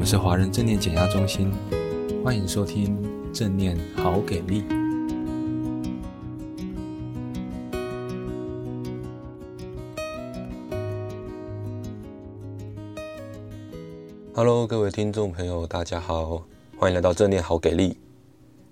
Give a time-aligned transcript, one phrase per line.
[0.00, 1.52] 我们是华人正念减压中心，
[2.24, 2.96] 欢迎收听
[3.34, 4.64] 正念好给力。
[14.32, 16.44] Hello，各位听众朋友，大家好，
[16.78, 17.98] 欢迎来到正念好给力。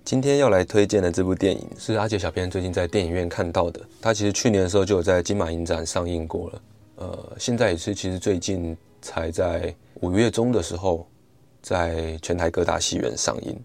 [0.06, 6.62] 今天要来推荐的这部电影是阿杰小编最近在电影院看到的，他其实去年的时候就有在金马影展上映过了，
[6.96, 11.06] 呃，现在也是其实最近才在五月中的时候
[11.62, 13.58] 在全台各大戏院上映。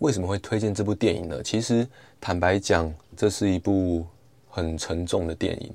[0.00, 1.42] 为什么会推荐这部电影呢？
[1.42, 1.86] 其实
[2.20, 4.04] 坦白讲，这是一部
[4.48, 5.72] 很沉重的电影。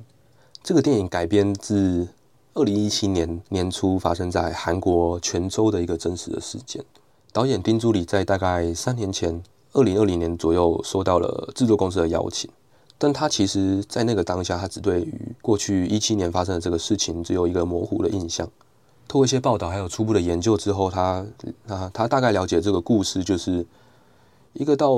[0.64, 2.08] 这个电影改编自
[2.54, 6.84] 二零一七年年初发生在韩国全州的一个真实的事件。
[7.32, 9.42] 导演丁朱礼在大概三年前。
[9.74, 12.52] 二零二零年左右收到了制作公司的邀请，
[12.98, 18.46] 但他其实，在那个当下，他只对于过去一七年发生的这个事情只有一个模糊的印象。
[19.12, 21.26] 透过一些报道还有初步的研究之后，他
[21.68, 23.68] 他他大概了解这个故事，就是
[24.54, 24.96] 一个到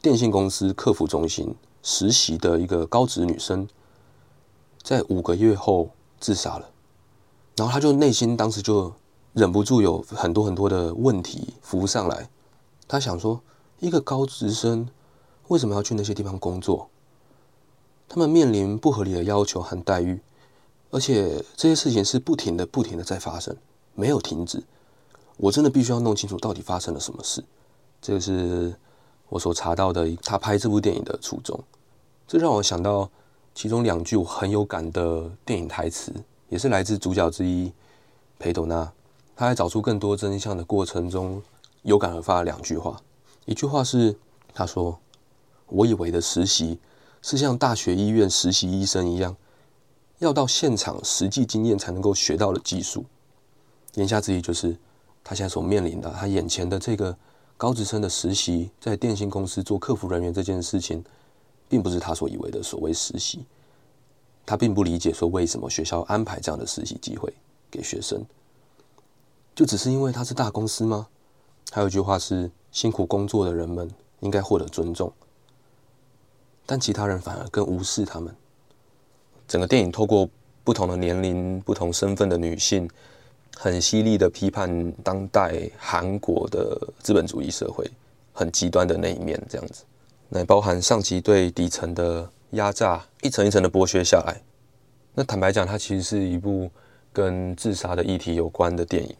[0.00, 3.68] 电信公司客服中心实习的一个高职女生，
[4.84, 6.70] 在五个月后自杀了，
[7.56, 8.92] 然后他就内心当时就
[9.32, 12.30] 忍不住有很多很多的问题浮上来，
[12.86, 13.40] 他想说。
[13.80, 14.86] 一个高职生
[15.48, 16.90] 为什么要去那些地方工作？
[18.06, 20.20] 他们面临不合理的要求和待遇，
[20.90, 23.56] 而且这些事情是不停的、不停的在发生，
[23.94, 24.62] 没有停止。
[25.36, 27.42] 我真的必须要弄清楚到底发生了什么事。
[28.02, 28.74] 这个是
[29.28, 31.58] 我所查到的他拍这部电影的初衷。
[32.26, 33.08] 这让我想到
[33.54, 36.12] 其中两句我很有感的电影台词，
[36.48, 37.72] 也是来自主角之一
[38.38, 38.92] 裴斗娜。
[39.36, 41.42] 他在找出更多真相的过程中，
[41.82, 43.00] 有感而发的两句话。
[43.46, 44.14] 一句话是，
[44.52, 44.98] 他说
[45.68, 46.78] ：“我以为的实习
[47.22, 49.34] 是像大学医院实习医生一样，
[50.20, 53.04] 要到现场实际经验才能够学到的技术。”
[53.96, 54.74] 言下之意就是，
[55.22, 57.14] 他现在所面临的，他眼前的这个
[57.56, 61.04] 高职生的实习，在电信公司做客服人员这件事情，
[61.68, 63.44] 并不是他所以为的所谓实习。
[64.46, 67.34] 他并不理解说，为什么学校安排这样的实习机会
[67.70, 68.24] 给学生，
[69.54, 71.08] 就只是因为他是大公司吗？
[71.72, 72.50] 还有一句话是。
[72.72, 75.12] 辛苦工作的人们应该获得尊重，
[76.64, 78.32] 但其他人反而更无视他们。
[79.50, 80.26] 整个电影透过
[80.62, 82.88] 不同的年龄、不同身份的女性，
[83.56, 87.84] 很犀利的批判当代韩国的资本主义社会
[88.32, 89.82] 很极端的那一面，这样子，
[90.28, 94.40] 那包含上级对底层的压榨，一层一层的剥削下来。
[95.14, 96.70] 那坦白讲，它其实是一部
[97.12, 99.16] 跟自杀的议题有关的电影。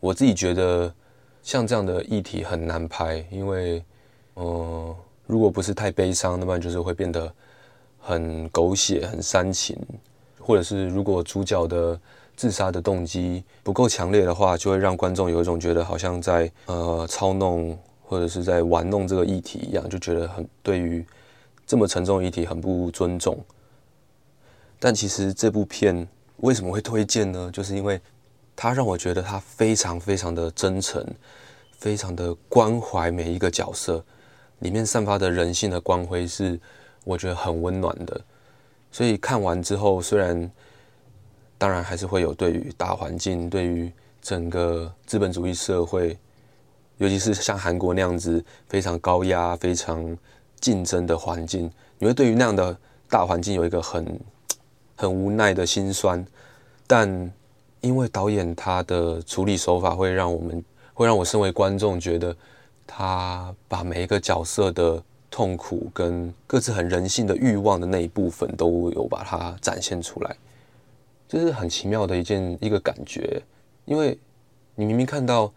[0.00, 0.92] 我自己觉得。
[1.42, 3.82] 像这样的议题很难拍，因为，
[4.34, 4.94] 呃，
[5.26, 7.32] 如果不是太悲伤，那么就是会变得
[8.00, 9.76] 很狗血、很煽情，
[10.38, 12.00] 或者是如果主角的
[12.34, 21.04] 自杀的动机不够强烈的话，就会让观众有一种觉得好像在呃操弄或者是在玩弄这个议题一样，就觉得很对于
[21.66, 23.38] 这么沉重的议题很不尊重。
[24.78, 26.08] 但其实这部片
[26.38, 27.50] 为什么会推荐呢？
[27.52, 28.00] 就是因为。
[28.56, 31.02] 它让我觉得它非常非常的真诚，
[31.78, 34.04] 非常的关怀每一个角色，
[34.58, 36.60] 里面散发的人性的光辉是
[37.04, 38.20] 我觉得很温暖的。
[38.92, 40.50] 所以看完之后，虽然
[41.58, 46.18] 当然还是会有对于大环境、对于整个资本主义社会，
[46.98, 50.16] 尤其是像韩国那样子非常高压、非常
[50.60, 52.76] 竞争的环境，你会对于那样的
[53.08, 54.20] 大环境有一个很
[54.96, 56.24] 很无奈的心酸，
[56.86, 57.32] 但。
[57.82, 60.62] 因为导演他的处理手法会让我们，
[60.92, 62.36] 会让我身为观众觉得，
[62.86, 70.36] 他把每一个角色的痛苦跟各自很人性的欲望的那一部分都有把它展现出来，
[71.28, 73.40] 这是很奇妙的一件一个感觉。
[73.84, 74.18] 因为
[74.74, 75.52] 你明明看到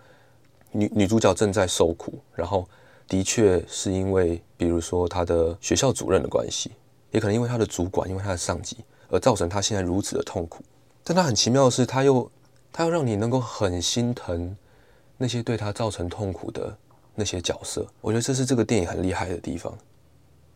[0.71, 2.67] 女女主角正在受苦，然后
[3.07, 6.71] 的确是因为比如说她的学校主任的关系，
[7.11, 8.77] 也可能因为她的主管，因为她的上级
[9.09, 10.63] 而造成她现在如此的痛苦。
[11.03, 12.31] 但他很奇妙的是，他又
[12.71, 14.55] 他要让你能够很心疼
[15.17, 16.77] 那些对他造成痛苦的
[17.15, 17.85] 那些角色。
[18.01, 19.77] 我觉得这是这个电影很厉害的地方，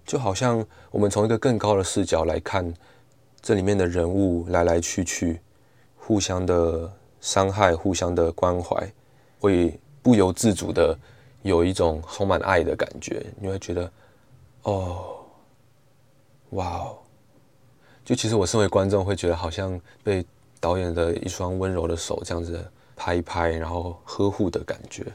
[0.06, 2.74] 就好像我们从一个更高的视角来看
[3.42, 5.39] 这里面的人物来来去去，
[5.95, 8.92] 互相的伤害，互相的关怀，
[9.39, 10.98] 会不由自主的
[11.44, 13.25] 有一种充满爱的感觉。
[13.39, 13.92] 你会觉得，
[14.63, 15.18] 哦，
[16.51, 16.98] 哇哦，
[18.03, 20.25] 就其实我身为观众会觉得好像被。
[20.60, 22.60] 导演的一双温柔的手，这样子
[22.95, 25.06] 拍一拍，然后呵护的感觉，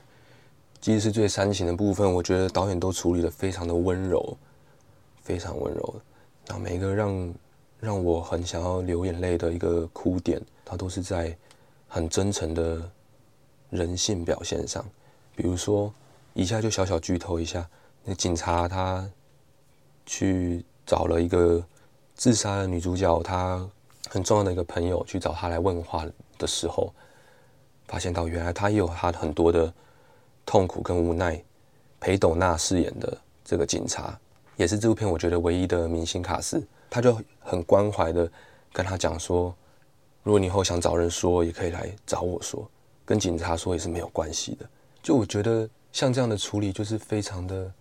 [0.83, 4.37] 即使是最煽情的部分，我觉得导演都处理得非常的温柔，
[5.23, 5.95] 非常温柔。
[6.49, 7.35] 然后每一个让
[7.79, 11.39] 让我很想要流眼泪的一个哭点，他都是在
[11.87, 12.83] 很真诚的
[13.71, 14.85] 人性表现上，
[15.37, 15.95] 比如说，
[16.35, 17.65] 以下就小小剧透一下，
[18.05, 19.09] 那警察他
[20.05, 21.65] 去找了一个
[22.17, 23.65] 自杀的女主角，她
[24.09, 26.05] 很重要的一个朋友去找她来问话
[26.39, 26.93] 的时候，
[27.87, 29.73] 发现到原来她也有她很多的
[30.45, 31.43] 痛苦跟无奈。
[32.01, 34.19] 裴斗娜饰演的这个警察，
[34.57, 36.61] 也是这部片我觉得唯一的明星卡司，
[36.91, 38.29] 他就很关怀的
[38.73, 39.55] 跟他讲说，
[40.25, 42.69] 如果你以后想找人说，也可以来找我说，
[43.05, 44.69] 跟警察说也是没有关系的。
[45.01, 47.73] 就我觉得像这样的处理，就是非常的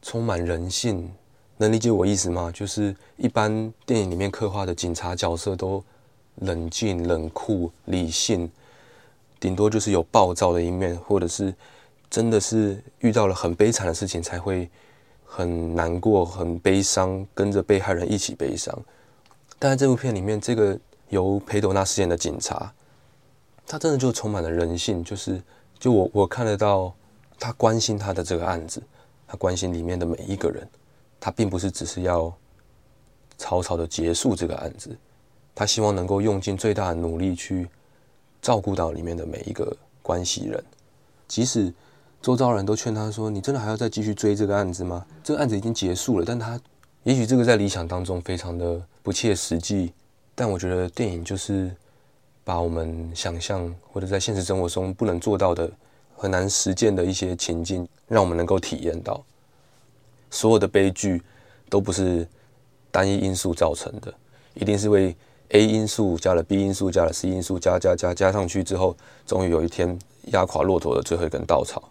[0.00, 1.12] 充满人性，
[1.58, 2.50] 能理解我意思吗？
[2.50, 5.84] 就是一般电影里面刻画的警察角色都
[6.36, 8.50] 冷静、冷酷、理性，
[9.40, 11.54] 顶多就是有暴躁的一面，或者是。
[12.08, 14.70] 真的是遇到了很悲惨的事情，才会
[15.24, 18.72] 很难过、很悲伤，跟着被害人一起悲伤。
[19.58, 20.78] 但在这部片里面，这个
[21.08, 22.72] 由裴斗娜饰演的警察，
[23.66, 25.42] 他真的就充满了人性，就是
[25.80, 26.94] 就我我看得到
[27.40, 28.80] 他关心他的这个案子，
[29.26, 30.66] 他关心里面的每一个人，
[31.18, 32.32] 他并不是只是要
[33.36, 34.96] 草草的结束这个案子，
[35.56, 37.68] 他希望能够用尽最大的努力去
[38.46, 40.64] 照顾到里面的每一个关系人，
[41.26, 41.74] 即使。
[42.22, 45.04] 周遭人都劝他说：“你真的还要再继续追这个案子吗？
[45.22, 46.58] 这个案子已经结束了。”但他
[47.04, 49.92] 也许这个在理想当中非常的不切实际，
[50.34, 51.70] 但我觉得电影就是
[52.42, 55.70] 把我们想象或者在现实生活中不能做到的、
[56.16, 59.22] 很难实践的一些情境，让我们能够体验到。
[60.30, 61.22] 所有的悲剧
[61.68, 62.26] 都不是
[62.90, 64.12] 单一因素造成的，
[64.54, 65.14] 一定是为
[65.50, 68.96] A 因素加了 B 因素加了 C 因素加加加加上去之后，
[69.26, 69.98] 终于有一天
[70.32, 71.82] 压垮骆驼的最后一根稻草。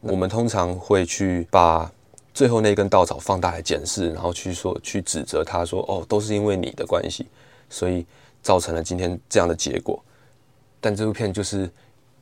[0.00, 1.90] 我们通常会去把
[2.34, 7.26] 最后那根稻草放大来检视，然后去说去指责他说：“哦，都是因为你的关系，
[7.68, 8.06] 所以
[8.42, 10.02] 造成了今天这样的结果。”
[10.80, 11.70] 但这部片就是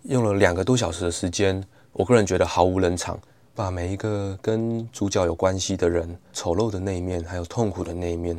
[0.03, 3.19] 用了两个多小时的时间，我个人觉得毫无冷场，
[3.55, 8.39] 把每一个跟主角有关系的人丑陋的那一面，还有痛苦的那一面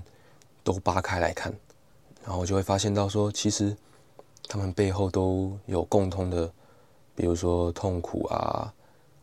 [0.63, 1.51] 都扒开来看，
[2.25, 3.75] 然后就会发现到说，其实
[4.47, 6.51] 他们背后都有共通的，
[7.15, 8.73] 比如说痛苦啊。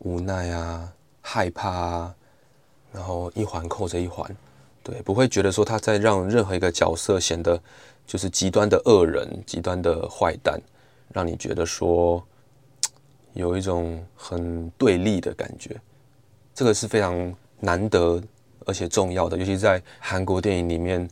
[0.02, 2.14] 无奈啊，害怕啊，
[2.92, 4.24] 然后一环扣着一环，
[4.80, 7.60] 对，不会觉得说他在让任何一个角色显得
[8.06, 10.56] 就是极端的恶人、极端的坏蛋，
[11.12, 12.24] 让你觉得说
[13.32, 15.76] 有一种很对立的感觉。
[16.54, 18.22] 这个是非常难得
[18.66, 21.10] 而且重要的，尤其在韩国电影里面，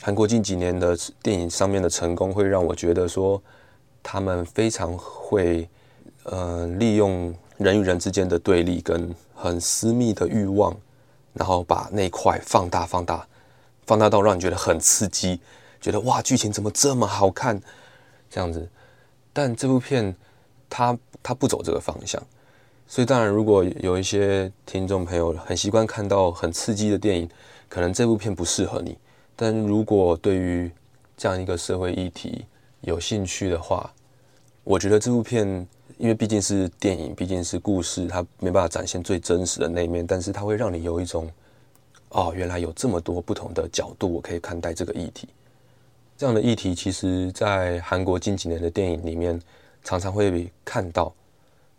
[0.00, 3.42] 韩国近几年的电影上面的成功，会让我觉得说
[4.02, 5.68] 他们非常会
[6.24, 7.34] 呃利用。
[7.58, 10.76] 人与人之间的对立跟很私密的欲望，
[11.32, 13.26] 然后把那块放大、放大、
[13.86, 15.40] 放大到让你觉得很刺激，
[15.80, 17.58] 觉得哇，剧情怎么这么好看？
[18.28, 18.68] 这样子。
[19.32, 20.14] 但这部片
[20.68, 22.22] 它它不走这个方向，
[22.86, 27.26] 所以当然，如果有一些听众朋友很习惯看到很刺激的电影，
[27.70, 28.98] 可能这部片不适合你。
[29.36, 30.68] 但如果对于
[31.16, 32.44] 这样一个社会议题
[32.80, 33.92] 有兴趣的话，
[34.64, 35.66] 我觉得这部片。
[35.98, 41.26] 因为毕竟是电影，毕竟是故事，它没办法展现最真实的那一面，但是它会让你有一种，
[42.10, 45.26] 哦，原来有这么多不同的角度，我可以看待这个议题。
[46.18, 49.40] 这样的议题，其实在韩国近几年的电影里面
[49.82, 51.10] 常常会看到。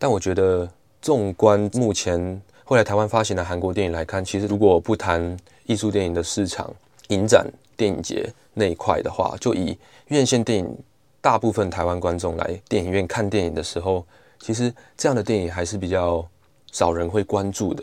[0.00, 0.68] 但我觉得，
[1.00, 5.36] 纵观目前后来台湾发行的韩国电影来看，其实如果不谈
[5.66, 6.74] 艺术电影的市场、
[7.08, 7.46] 影展、
[7.76, 10.78] 电影节那一块的话，就以院线电影。
[11.20, 14.06] 大部分台湾观众来电影院看电影的时候，
[14.38, 16.24] 其实这样的电影还是比较
[16.70, 17.82] 少人会关注的。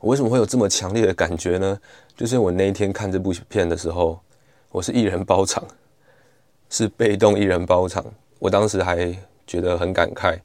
[0.00, 1.78] 我为什么会有这么强烈的感觉呢？
[2.16, 4.18] 就是我那一天看这部片的时候，
[4.70, 5.62] 我是一人包场，
[6.70, 8.02] 是被动一人包场。
[8.38, 9.14] 我当时还
[9.46, 10.38] 觉得很感慨。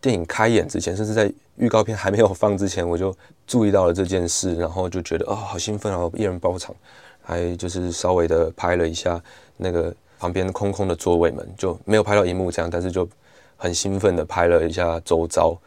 [0.00, 3.14] 电影开演之前，甚至在预告片还没有放之前，我就
[3.46, 6.10] 注意到了这件事，然后就觉得哦，好兴奋啊！
[6.14, 6.74] 一人包场，
[7.22, 9.22] 还就是稍微的拍了一下
[9.56, 9.94] 那个。
[10.22, 13.08] 旁边空空的座位们就没有拍到荧幕这样，但是就
[13.56, 15.58] 很兴奋的拍了一下周遭，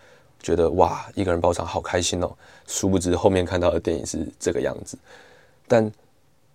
[0.42, 2.32] 觉得哇，一个人包场好开心哦。
[2.66, 4.98] 殊不知后面看到的电影是这个样子，
[5.68, 5.92] 但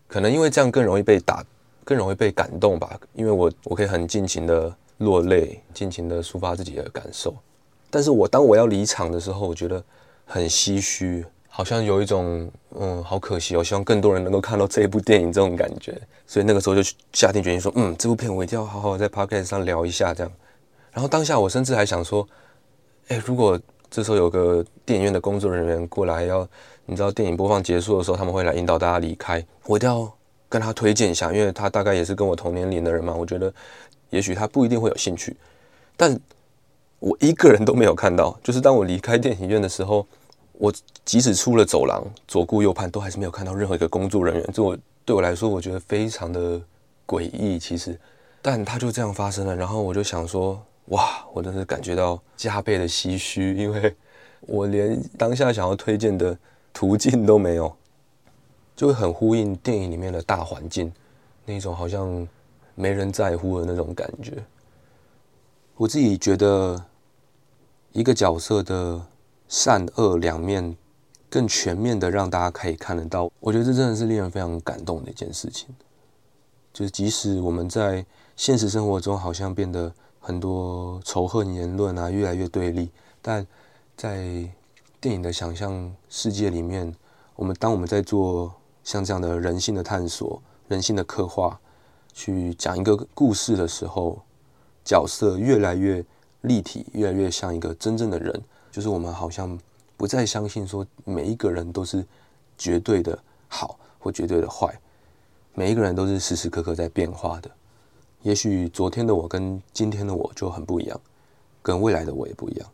[0.09, 1.45] 可能因为这样更容易被打，
[1.85, 2.99] 更容易被感动吧。
[3.13, 7.37] 因为我我可以很尽情的落泪，尽情的抒发自己的感受。
[7.91, 9.85] 但是我当我要离场的时候，我觉得
[10.25, 11.27] 很唏嘘。
[11.61, 15.95] 好像有一种嗯，好可惜哦，希望更多人能够看到这一部电影这种感觉，
[16.27, 20.33] 所以那个时候就下定决心说，嗯，这部片我一定要好好在 podcast 上聊一下这样。
[20.91, 22.27] 然后当下我甚至还想说，
[23.09, 26.49] 哎，如果这时候有个电影院的工作人员过来要，
[26.87, 30.11] 你知道电影播放结束的时候他们会来引导大家离开，我一定要
[30.49, 33.53] 跟他推荐一下，因为他大概也是跟我同年龄的人嘛，我觉得
[34.09, 35.37] 也许他不一定会有兴趣，
[35.95, 36.19] 但
[37.01, 38.35] 我一个人都没有看到。
[38.43, 40.07] 就是当我离开电影院的时候，
[40.61, 40.71] 我
[41.07, 44.51] 即使出了走廊，左顾右盼，都还是没有看到任何一个工作人员。
[44.53, 44.77] 这我
[45.07, 46.61] 对我来说，我觉得非常的
[47.07, 47.59] 诡异。
[47.59, 47.99] 其实，
[48.43, 49.57] 但它就这样发生了。
[49.57, 53.97] 然后我就想说，哇，我真是感觉到加倍的唏嘘，因为
[54.43, 56.37] 我连当下想要推荐的
[56.75, 57.75] 途径都没有，
[58.77, 60.93] 就会很呼应电影里面的大环境，
[61.47, 62.29] 那种好像
[62.75, 64.35] 没人在乎的那种感觉。
[65.75, 66.85] 我自己觉得，
[67.93, 69.01] 一个角色的
[69.51, 70.77] 善恶两面
[71.29, 75.69] 更全面的让大家可以看得到，我觉得这真的是令人非常感动的一件事情。
[76.73, 82.89] 就是即使我们在现实生活中好像变得很多仇恨言论啊，越来越对立，
[83.21, 83.45] 但
[83.97, 84.49] 在
[85.01, 86.95] 电影的想象世界里面，
[87.35, 88.55] 我们当我们在做
[88.85, 91.59] 像这样的人性的探索、人性的刻画，
[92.13, 94.23] 去讲一个故事的时候。
[94.83, 96.03] 角色越来越
[96.41, 98.43] 立体，越来越像一个真正的人。
[98.71, 99.59] 就是我们好像
[99.97, 102.07] 不再相信说每一个人都是
[102.57, 104.73] 绝对的好或绝对的坏，
[105.55, 107.51] 每一个人都是时时刻刻在变化的。
[108.23, 111.01] 也许昨天的我跟今天的我就很不一样，
[111.63, 112.69] 跟未来的我也不一样。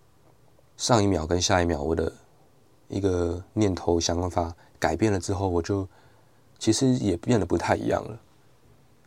[0.77, 2.13] 上一秒跟下一秒，我的
[2.89, 5.89] 一个念头想法改变了之后，我就
[6.59, 8.19] 其实也变得不太一样了。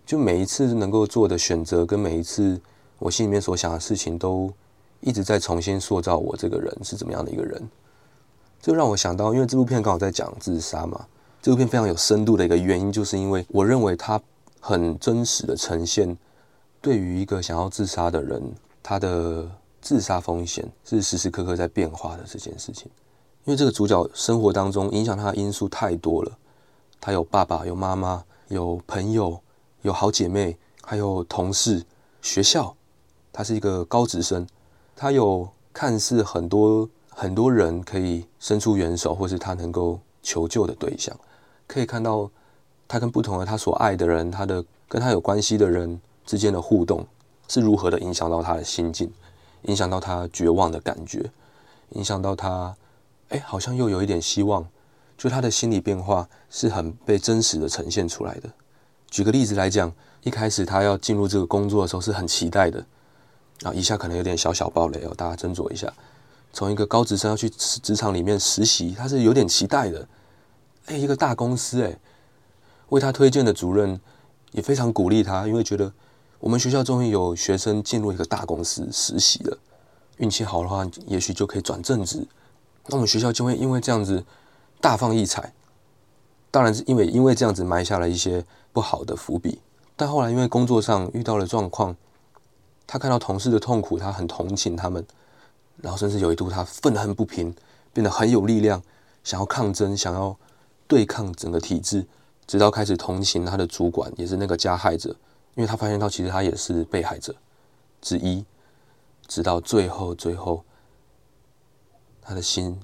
[0.06, 2.60] 就每一次能够做的选择，跟每一次。
[3.02, 4.52] 我心里面所想的事情，都
[5.02, 7.70] 一直在重新塑造我这个人是怎么样的一个人。
[8.62, 11.06] 这让我想到，因为这部片刚好在讲自杀嘛，
[11.42, 14.22] 这部片非常有深度的一个原因，就是因为我认为它
[14.60, 16.18] 很真实的呈现，
[16.82, 18.42] 对于一个想要自杀的人，
[18.84, 19.50] 他的
[19.82, 22.92] 自杀风险是时时刻刻在变化的这件事情。
[23.46, 26.38] 因为这个主角生活当中影响他的因素太多了，
[27.00, 29.40] 他有爸爸，有妈妈，有朋友，
[29.84, 31.84] 有好姐妹，还有同事，
[32.22, 32.76] 学校。
[33.32, 34.46] 他是一个高职生，
[35.02, 41.18] 他有看似很多很多人可以伸出援手，或是他能够求救的对象，
[41.66, 42.30] 可以看到
[42.86, 47.08] 他跟不同的他所爱的人，他的跟他有关系的人之间的互动
[47.48, 49.10] 是如何的影响到他的心境，
[49.62, 51.32] 影响到他绝望的感觉，
[51.92, 52.76] 影响到他，
[53.30, 54.68] 哎，好像又有一点希望，
[55.18, 58.50] 就他的心理变化是很被真实的呈现出来的。
[59.10, 62.86] 举个例子来讲，一开始他要进入这个工作的时候是很期待的。
[63.64, 65.92] 啊，以下可能有点小小爆雷哦，大家斟酌一下。
[66.54, 70.08] 从一个高职生要去职场里面实习，他是有点期待的。
[70.86, 71.96] 哎，一个大公司，哎，
[72.90, 74.00] 为他推荐的主任
[74.52, 75.92] 也非常鼓励他，因为觉得
[76.40, 79.58] 我们学校终于有学生进入一个大公司实习了，
[80.18, 82.26] 运气好的话，也许就可以转正职。
[82.88, 84.24] 那我们学校就会因为这样子
[84.82, 85.54] 大放异彩。
[86.50, 89.60] 当然是因为因为这样子埋下了一些不好的伏笔，
[89.96, 91.96] 但后来因为工作上遇到了状况。
[92.92, 95.06] 他看到同事的痛苦，他很同情他们，
[95.78, 97.56] 然后甚至有一度他愤恨不平，
[97.94, 98.82] 变得很有力量，
[99.24, 100.36] 想要抗争，想要
[100.88, 102.08] 对抗整个体制，
[102.48, 105.12] 直到开始同情他的主管，也是那个加害者，
[105.54, 107.36] 因为他发现到其实他也是被害者
[108.02, 108.44] 之一，
[109.28, 110.64] 直到最后最后，
[112.24, 112.76] 他的心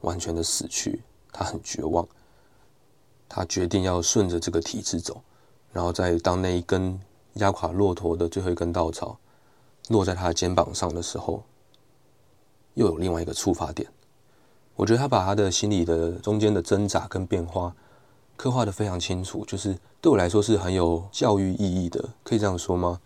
[0.00, 1.00] 完全的死去，
[1.30, 2.04] 他很绝望，
[3.28, 5.22] 他决定要顺着这个体制走，
[5.72, 7.00] 然后再当那一根。
[7.34, 9.16] 压垮骆驼的最后一根稻草
[9.88, 11.42] 落在他的肩膀上的时候，
[12.74, 13.88] 又有另外一个触发点。
[14.76, 17.74] 我觉得他把他的心理的中间的挣扎跟变化
[18.36, 23.00] 刻画的非常清楚，就是对我来说是很有教育意义的，可以这样说吗？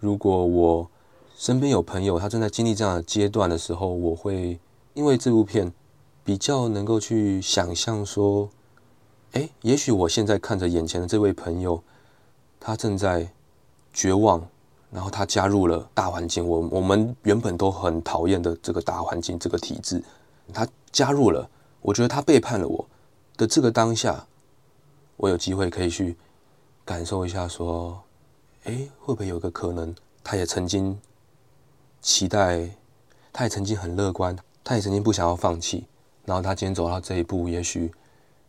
[0.00, 0.90] 如果我
[1.36, 4.58] 身边有朋友他正在经历这样的阶段的时候，我会
[4.94, 5.72] 因为这部片
[6.24, 8.48] 比较能够去想象说，
[9.32, 11.82] 哎，也许我现在看着眼前的这位朋友，
[12.60, 13.33] 他正在。
[13.94, 14.44] 绝望，
[14.90, 16.46] 然后他加入了大环境。
[16.46, 20.02] 我我们原本都很讨厌的这个大环境，这个体制，
[20.52, 21.48] 他加入了。
[21.80, 22.84] 我觉得他背叛了我
[23.36, 24.26] 的这个当下，
[25.16, 26.16] 我有机会可以去
[26.84, 28.02] 感受一下，说，
[28.64, 30.98] 哎，会不会有个可能，他也曾经
[32.02, 32.68] 期待，
[33.32, 35.86] 他也曾经很乐观，他也曾经不想要放弃，
[36.24, 37.92] 然后他今天走到这一步，也许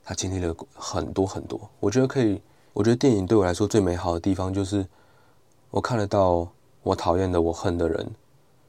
[0.04, 1.70] 他经历了很多很多。
[1.80, 2.42] 我觉得可以，
[2.74, 4.84] 我觉得电影对我来说最美好的地方就是。
[5.76, 6.48] 我看得到
[6.84, 8.10] 我讨厌的、我恨的人，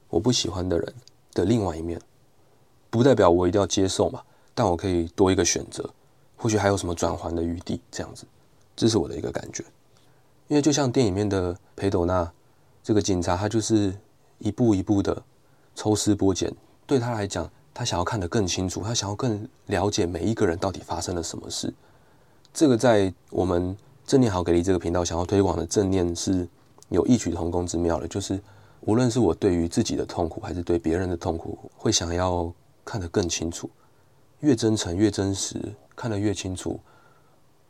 [0.08, 0.94] 我不喜欢的人
[1.34, 2.00] 的另外一面，
[2.90, 4.20] 不代表我一定要接受嘛，
[4.56, 5.88] 但我可以多一个选择，
[6.36, 8.24] 或许还有什么转圜的余地，这样子，
[8.74, 9.64] 这是我的一个感觉。
[10.48, 12.28] 因为就像电影里面的裴斗娜
[12.82, 13.94] 这个警察，他就是
[14.38, 15.22] 一步一步的
[15.76, 16.52] 抽丝剥茧，
[16.88, 21.72] 对他来讲，他想要看得更清楚，他想要更了解每一个人到底发生了什么事。
[22.52, 26.48] 这个在我们正念好给力这个频道想要推广的正念是。
[26.88, 28.40] 有异曲同工之妙的，就是
[28.80, 32.52] 无论是我对于自己的痛苦，还是对别人的痛苦，会想要
[32.84, 33.68] 看得更清楚，
[34.40, 35.60] 越真诚越真实，
[35.96, 36.78] 看得越清楚，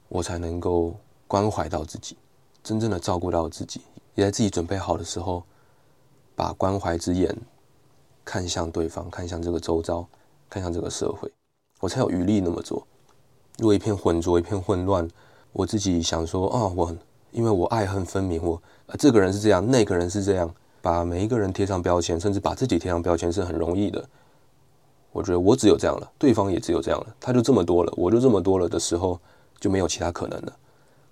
[0.08, 0.94] 我才能够
[1.26, 2.16] 关怀到自己，
[2.62, 3.80] 真正的照顾到自己，
[4.14, 5.42] 也在自己准备好的时候，
[6.34, 7.34] 把关怀之眼
[8.24, 10.06] 看向对方，看向这个周遭，
[10.50, 11.32] 看向这个社会，
[11.80, 12.86] 我才有余力那么做。
[13.58, 15.08] 如果一片浑浊，一片混乱，
[15.52, 16.96] 我自己想说啊、哦，我
[17.32, 18.60] 因为我爱恨分明，我
[18.98, 24.04] 这个人是这样，那个人是这样，把每一个人贴上标签，甚至把自己贴上标签是很容易的。
[25.12, 29.18] 我觉得我只有这样了，对方也只有这样了，他就这么多了，我就这么多了的时候，
[29.58, 30.52] 就没有其他可能了。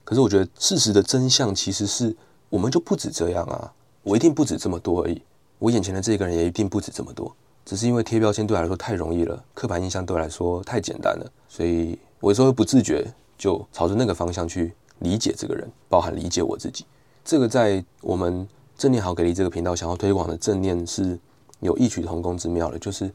[0.05, 2.15] 可是我觉得事实的真相其实是，
[2.51, 5.23] 我们就不止这样啊，我一定不止这么多而已，
[5.59, 16.85] 我眼前的这个人也一定不止这么多，只是因为贴标签对我来说太容易了，刻板印象对我来说太简单了，所以我有时候不自觉就朝着那个方向去理解这个人，包含理解我自己。
[17.25, 18.47] 这个在我们
[18.77, 21.19] 正念好给力这个频道想要推广的正念是
[21.61, 23.11] 有异曲同工之妙的，就是。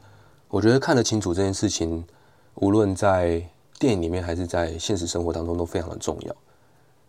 [0.51, 2.03] 我觉得看得清楚这件事情，
[2.55, 6.36] 无论在电影里面还是在现实生活当中都非常的重要，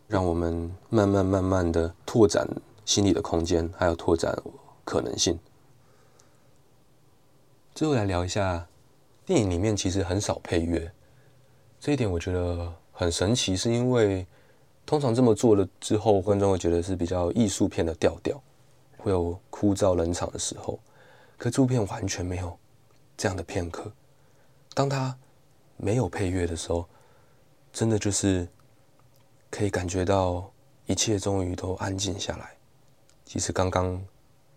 [0.06, 2.46] 让我们慢慢慢慢的拓展
[2.84, 4.36] 心理的空间，还有拓展
[4.84, 5.38] 可能性。
[7.74, 8.66] 最后来聊一下，
[9.24, 10.92] 电影里面其实很少配乐，
[11.80, 14.26] 这一点我觉得很神奇，是因为
[14.90, 18.42] 通常这么做了之后，观众会觉得是比较艺术片的调调，
[18.98, 20.80] 会有枯燥冷场的时候，
[21.38, 22.58] 可这部片完全没有。
[23.16, 23.92] 这样的片刻，
[24.74, 25.16] 当他
[25.76, 26.84] 没有配乐的时候，
[27.72, 28.48] 真的就是
[29.48, 30.50] 可以感觉到
[30.86, 32.50] 一切终于都安静下来。
[33.24, 34.04] 其实刚刚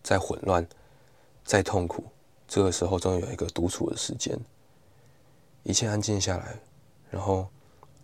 [0.01, 0.67] 在混乱，
[1.45, 2.05] 在痛苦，
[2.47, 4.35] 这个时候终于有一个独处的时间，
[5.61, 6.57] 一切安静下来，
[7.11, 7.47] 然后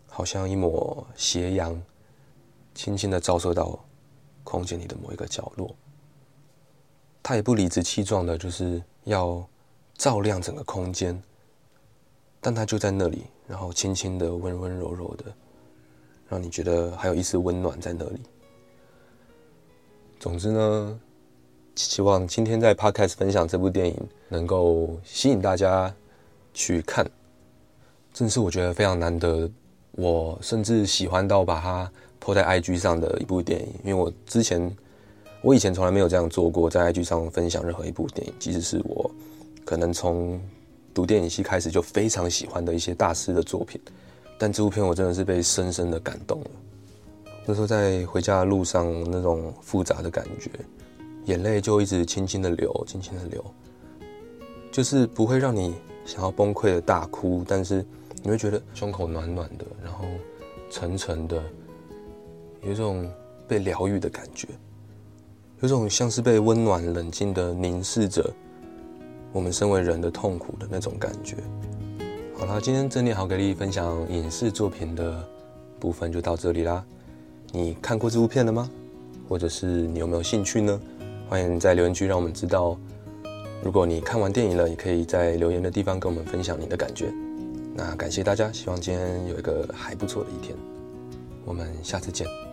[0.05, 1.81] 好像一抹斜阳，
[2.79, 3.77] 轻轻的照射到
[4.45, 5.75] 空间里的某一个角落。
[7.21, 9.45] 他也不理直气壮的，就是要。
[9.99, 11.21] 照亮整个空间，
[12.39, 15.25] 但它就在那里，然后轻轻的、温温柔柔的，
[16.29, 18.21] 让你觉得还有一丝温暖在那里。
[20.17, 20.99] 总之呢，
[21.75, 25.93] 希望今天在 Podcast 分享这部电影能够吸引大家
[26.53, 27.05] 去看，
[28.13, 29.51] 真是我觉得非常难得，
[29.91, 34.75] 我甚至喜欢到把它 po 在 IG 上的一部电影，因为我之前
[35.41, 39.09] 我以前从来没有这样做过，在 IG 上分享任何一部电影，即使是我。
[39.65, 40.41] 可能从
[40.95, 43.79] 读电影系开始就非常喜欢的一些大师的作品，
[44.37, 46.49] 但这部片我真的是被深深的感动了。
[47.45, 50.49] 那时候在回家的路上，那种复杂的感觉，
[51.25, 53.45] 眼泪就一直轻轻的流，轻轻的流，
[54.71, 57.85] 就是不会让你想要崩溃的大哭，但是
[58.23, 60.05] 你会觉得胸口暖暖的，然后
[60.71, 61.41] 沉沉的，
[62.61, 63.09] 有一种
[63.47, 64.47] 被疗愈的感觉，
[65.61, 68.29] 有种像是被温暖冷静的凝视着。
[69.31, 71.37] 我们身为人的痛苦的那种感觉。
[72.35, 75.23] 好了，今天正念好给力分享影视作品的
[75.79, 76.83] 部分就到这里啦。
[77.51, 78.69] 你看过这部片了吗？
[79.27, 80.81] 或者是你有没有兴趣呢？
[81.27, 82.75] 欢迎在留言区让我们知道。
[83.63, 87.13] 如果你看完电影了，也可以在留言的地方跟我们分享你的感觉。
[87.75, 90.57] 那感谢大家，希望今天有一个还不错的一天。
[91.45, 92.48] 我们下次见。